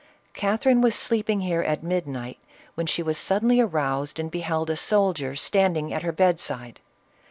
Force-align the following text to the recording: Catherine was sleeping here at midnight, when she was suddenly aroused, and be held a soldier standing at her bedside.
Catherine 0.33 0.81
was 0.81 0.95
sleeping 0.95 1.41
here 1.41 1.61
at 1.61 1.83
midnight, 1.83 2.39
when 2.73 2.87
she 2.87 3.03
was 3.03 3.19
suddenly 3.19 3.61
aroused, 3.61 4.19
and 4.19 4.31
be 4.31 4.39
held 4.39 4.71
a 4.71 4.75
soldier 4.75 5.35
standing 5.35 5.93
at 5.93 6.01
her 6.01 6.11
bedside. 6.11 6.79